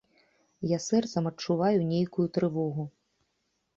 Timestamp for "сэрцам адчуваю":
0.85-1.79